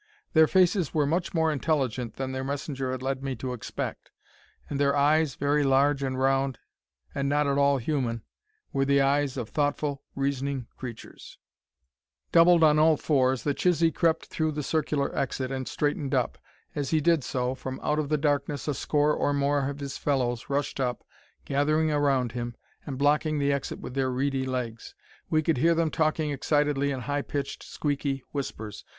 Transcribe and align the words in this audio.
Their 0.33 0.47
faces 0.47 0.95
were 0.95 1.05
much 1.05 1.31
more 1.31 1.51
intelligent 1.51 2.15
than 2.15 2.31
their 2.31 2.43
messenger 2.43 2.89
had 2.89 3.03
led 3.03 3.21
me 3.21 3.35
to 3.35 3.53
expect, 3.53 4.09
and 4.67 4.79
their 4.79 4.95
eyes, 4.95 5.35
very 5.35 5.63
large 5.63 6.01
and 6.01 6.17
round, 6.17 6.57
and 7.13 7.29
not 7.29 7.45
at 7.45 7.59
all 7.59 7.77
human, 7.77 8.23
were 8.73 8.83
the 8.83 8.99
eyes 8.99 9.37
of 9.37 9.47
thoughtful, 9.49 10.01
reasoning 10.15 10.65
creatures. 10.75 11.37
Doubled 12.31 12.63
on 12.63 12.79
all 12.79 12.97
fours, 12.97 13.43
the 13.43 13.53
Chisee 13.53 13.91
crept 13.93 14.25
through 14.25 14.53
the 14.53 14.63
circular 14.63 15.15
exit, 15.15 15.51
and 15.51 15.67
straightened 15.67 16.15
up. 16.15 16.39
As 16.73 16.89
he 16.89 16.99
did 16.99 17.23
so, 17.23 17.53
from 17.53 17.79
out 17.83 17.99
of 17.99 18.09
the 18.09 18.17
darkness 18.17 18.67
a 18.67 18.73
score 18.73 19.13
or 19.13 19.33
more 19.35 19.69
of 19.69 19.81
his 19.81 19.99
fellows 19.99 20.49
rushed 20.49 20.79
up, 20.79 21.03
gathering 21.45 21.91
around 21.91 22.31
him, 22.31 22.55
and 22.87 22.97
blocking 22.97 23.37
the 23.37 23.53
exit 23.53 23.77
with 23.79 23.93
their 23.93 24.09
reedy 24.09 24.47
legs. 24.47 24.95
We 25.29 25.43
could 25.43 25.57
hear 25.57 25.75
than 25.75 25.91
talking 25.91 26.31
excitedly 26.31 26.89
in 26.89 27.01
high 27.01 27.21
pitched, 27.21 27.61
squeaky 27.61 28.23
whispers. 28.31 28.83